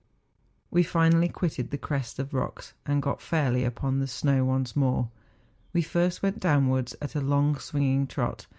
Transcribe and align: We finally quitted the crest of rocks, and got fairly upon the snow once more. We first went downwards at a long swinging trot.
We 0.71 0.81
finally 0.81 1.29
quitted 1.29 1.69
the 1.69 1.77
crest 1.77 2.17
of 2.17 2.33
rocks, 2.33 2.73
and 2.87 3.03
got 3.03 3.21
fairly 3.21 3.63
upon 3.63 3.99
the 3.99 4.07
snow 4.07 4.43
once 4.43 4.75
more. 4.75 5.09
We 5.73 5.83
first 5.83 6.23
went 6.23 6.39
downwards 6.39 6.95
at 6.99 7.13
a 7.13 7.21
long 7.21 7.59
swinging 7.59 8.07
trot. 8.07 8.47